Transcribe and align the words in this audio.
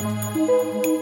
Música 0.00 0.97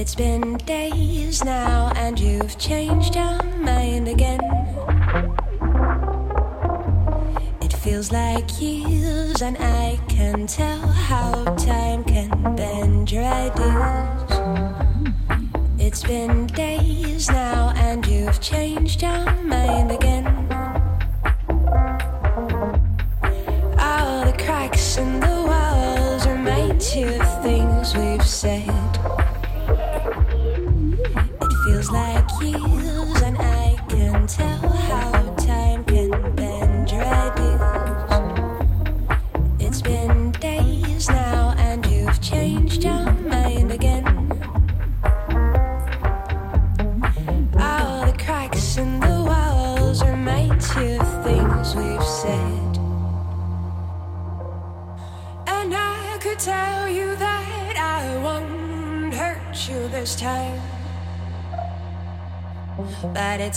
It's 0.00 0.14
been 0.14 0.56
days 0.64 1.44
now, 1.44 1.92
and 1.94 2.18
you've 2.18 2.56
changed 2.56 3.16
your 3.16 3.42
mind 3.58 4.08
again. 4.08 4.40
It 7.60 7.74
feels 7.74 8.10
like 8.10 8.48
years, 8.58 9.42
and 9.42 9.58
I 9.58 10.00
can 10.08 10.46
tell 10.46 10.80
how 10.80 11.44
time 11.56 12.02
can 12.04 12.30
bend 12.56 13.12
your 13.12 13.24
ideas. 13.24 14.40
It's 15.78 16.02
been 16.02 16.46
days 16.46 17.30
now, 17.30 17.74
and 17.76 18.06
you've 18.06 18.40
changed 18.40 19.02
your 19.02 19.30
mind 19.42 19.92
again. 19.92 20.26
All 23.78 24.24
the 24.24 24.34
cracks 24.38 24.96
in 24.96 25.20
the 25.20 25.44
walls 25.46 26.26
remind 26.26 26.82
you 26.94 27.20
of 27.20 27.42
things 27.42 27.94
we've 27.94 28.26
said. 28.26 28.59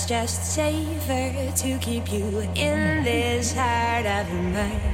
just 0.06 0.54
safer 0.54 1.52
to 1.56 1.78
keep 1.80 2.12
you 2.12 2.40
in 2.56 3.04
this 3.04 3.54
heart 3.54 4.06
of 4.06 4.32
mine. 4.34 4.93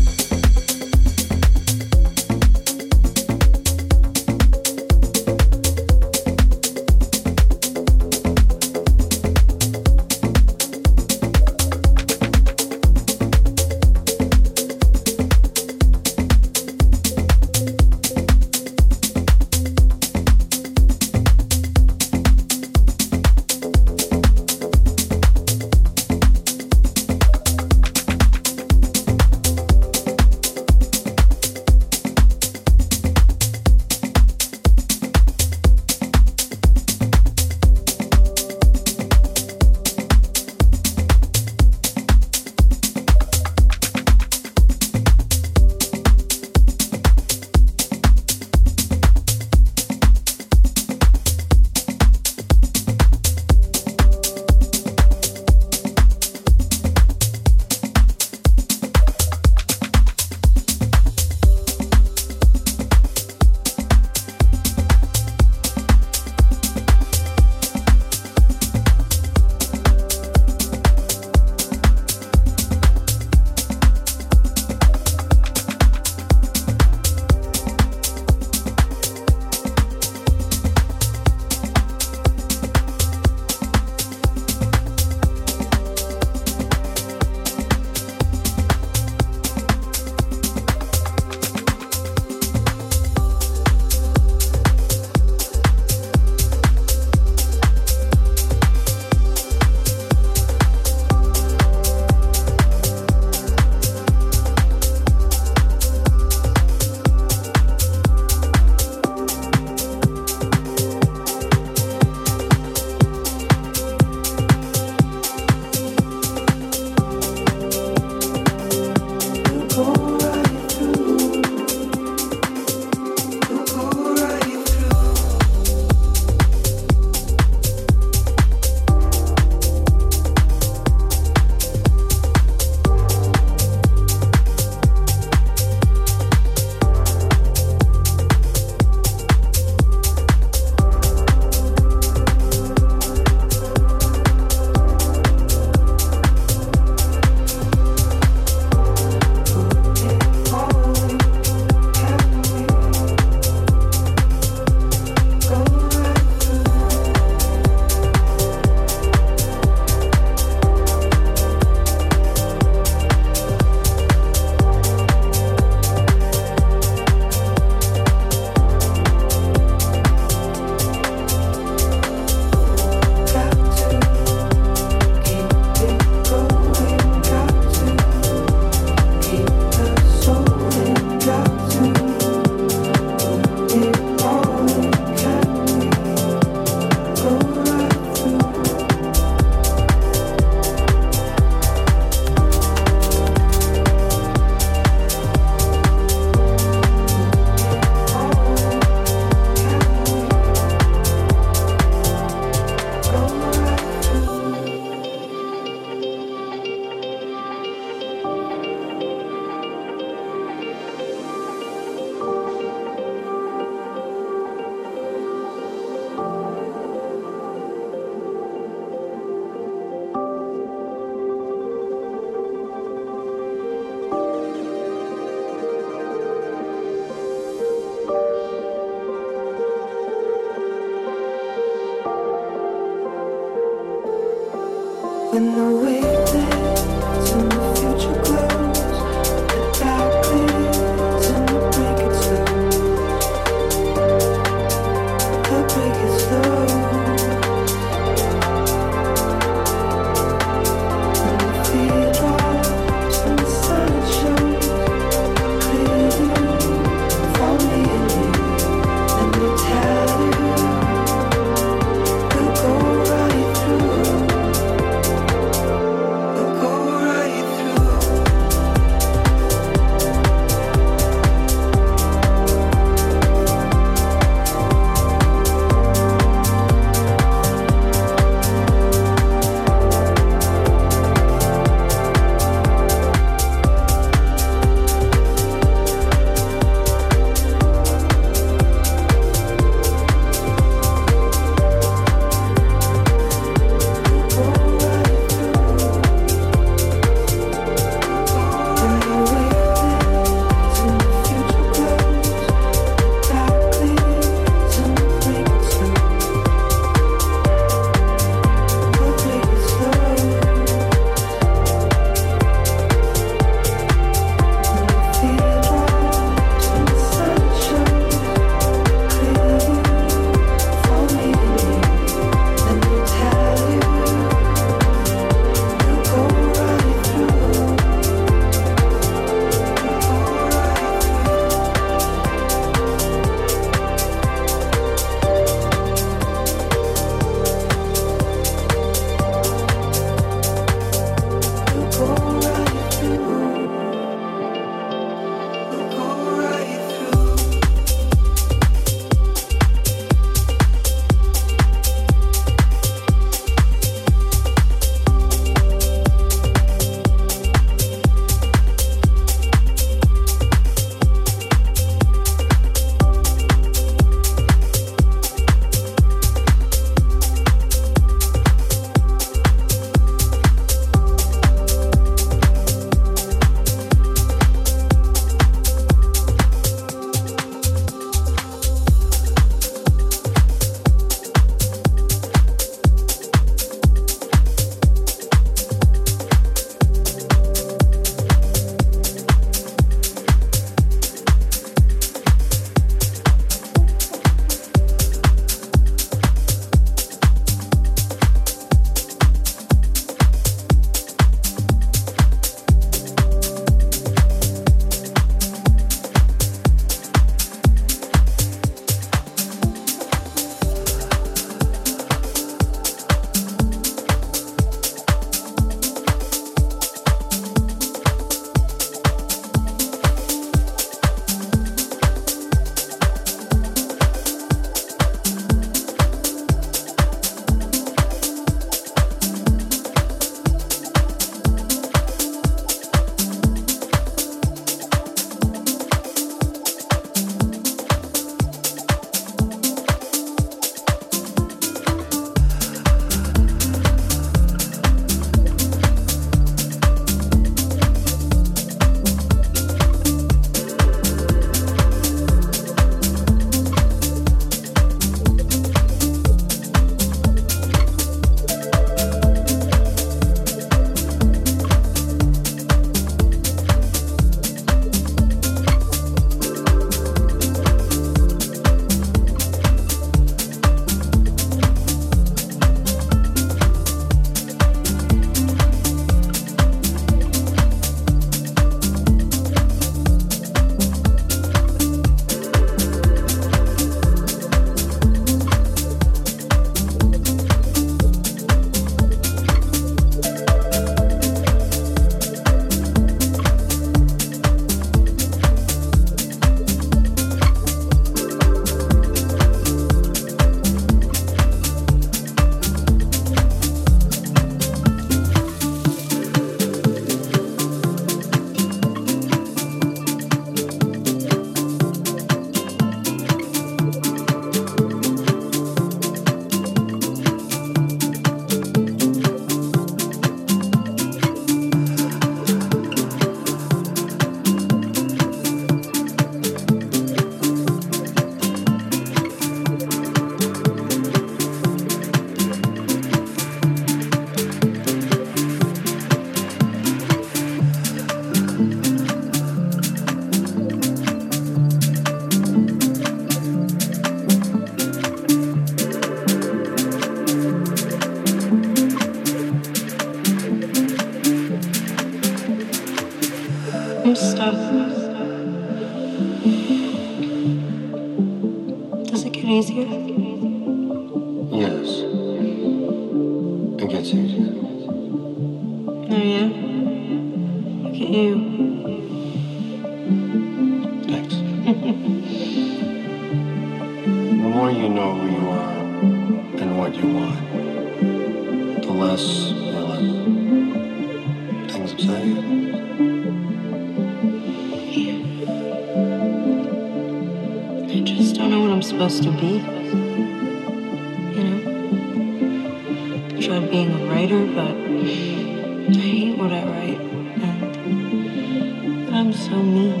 of 593.52 593.70
being 593.70 593.92
a 593.92 594.06
writer, 594.06 594.46
but 594.46 594.74
I 594.74 596.00
hate 596.00 596.38
what 596.38 596.52
I 596.52 596.64
write. 596.64 597.00
And 597.42 599.14
I'm 599.14 599.32
so 599.32 599.62
mean. 599.62 600.00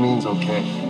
Mean's 0.00 0.26
okay. 0.26 0.89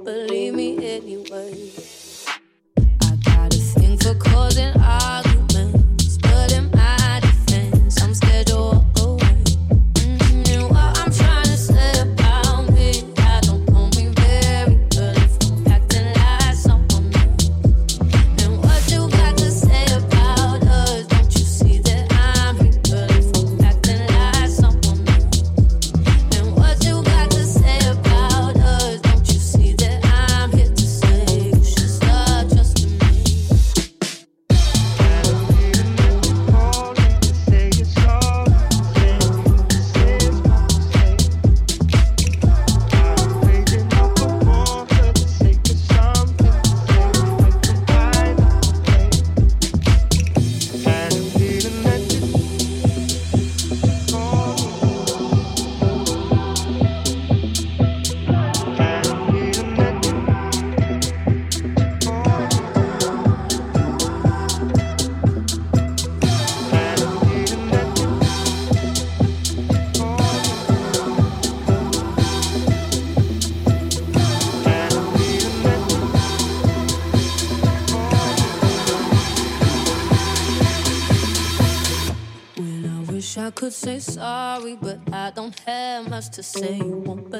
say 83.71 83.99
sorry, 83.99 84.75
but 84.75 84.99
I 85.13 85.31
don't 85.31 85.57
have 85.61 86.09
much 86.09 86.29
to 86.31 86.43
say. 86.43 86.81
Won't 86.81 87.31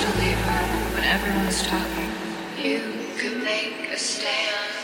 to 0.00 0.18
leave 0.20 0.38
her 0.38 0.64
when 0.94 1.04
everyone's 1.04 1.62
talking. 1.66 2.10
You 2.62 2.80
could 3.18 3.42
make 3.42 3.90
a 3.92 3.98
stand. 3.98 4.74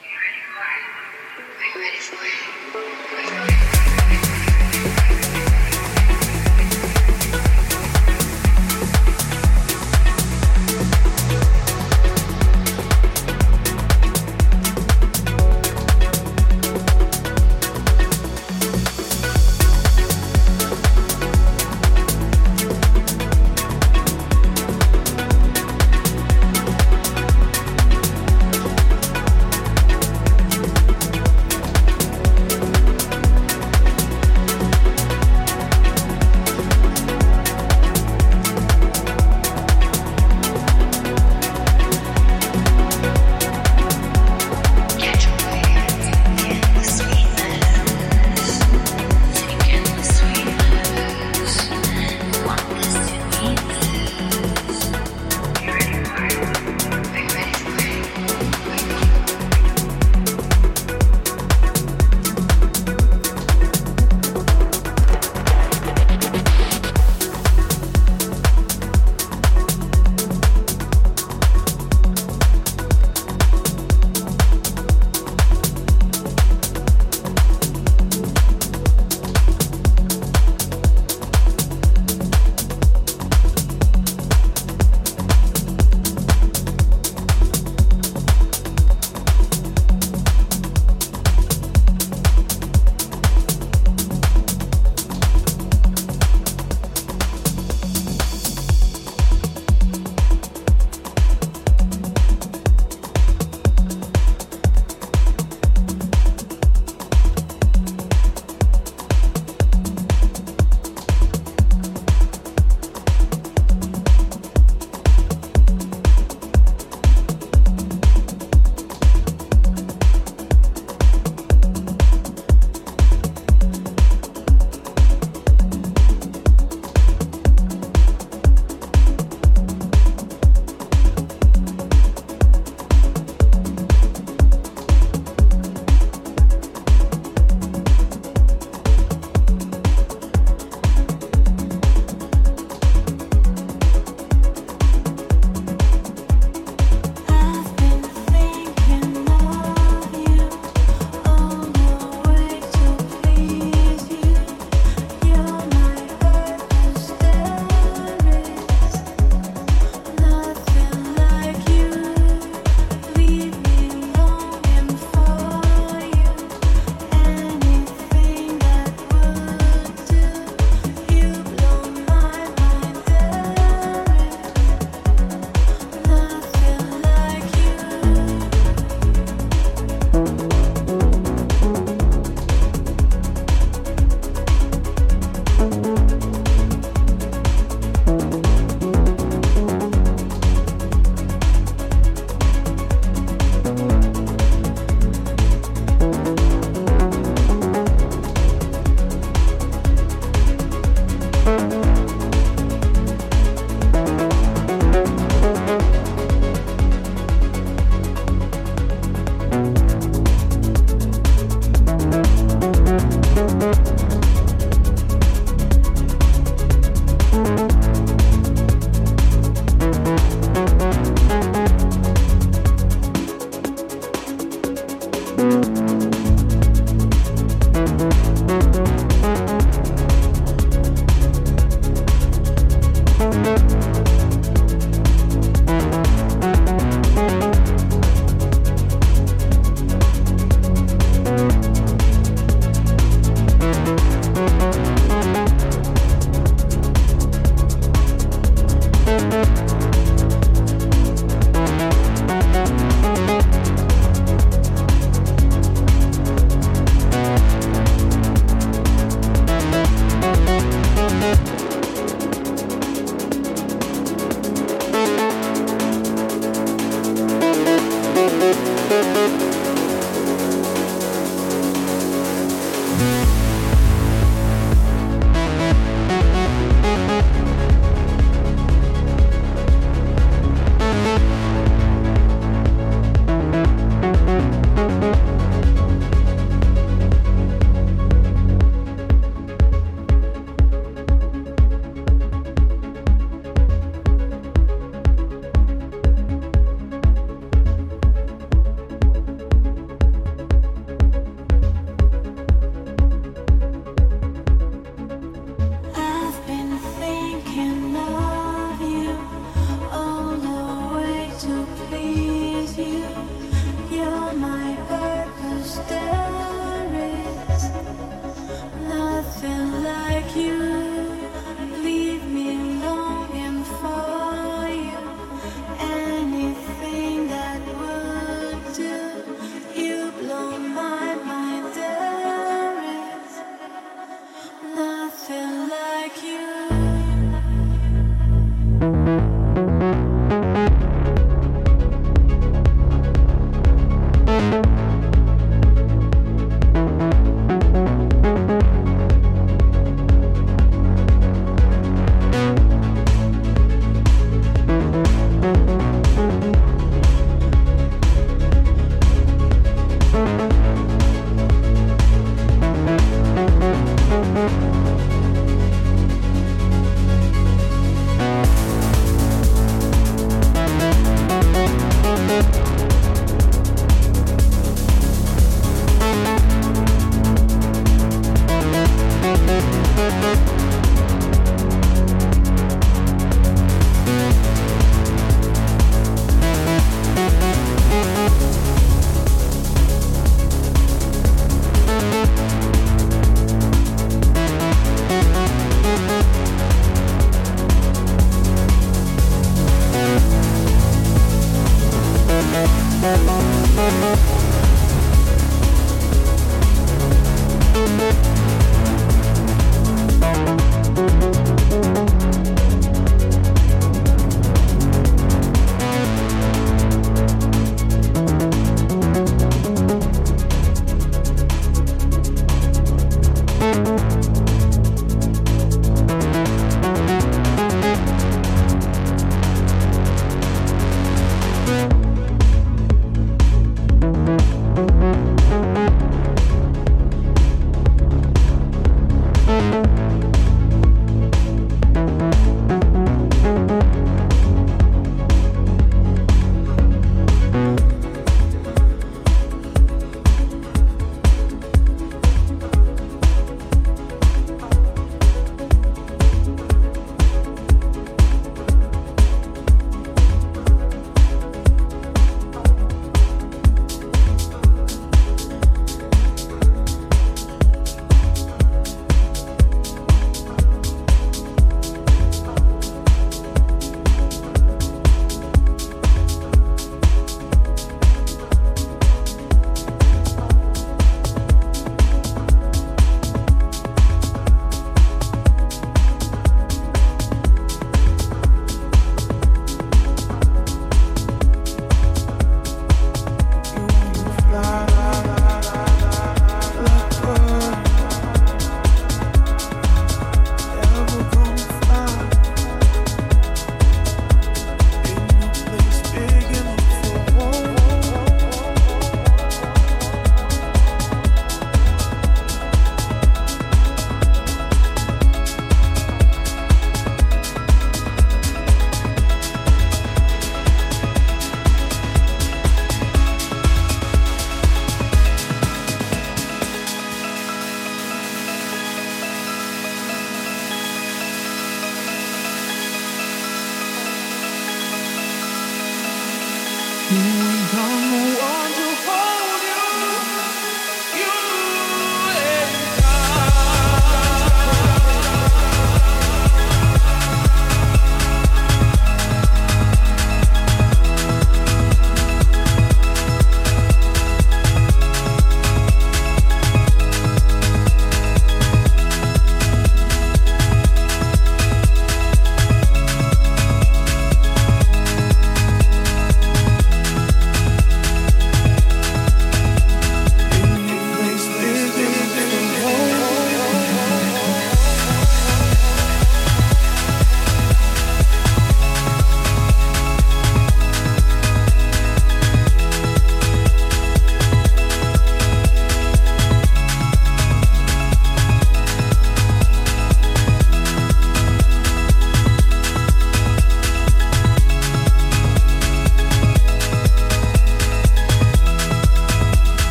Are 0.00 0.04
you 0.04 0.16
ready 0.24 0.42
for 0.48 0.64
it. 0.64 1.44
Are 1.60 1.78
you 1.78 1.84
ready 1.84 1.98
for 2.00 2.24
it. 2.24 2.33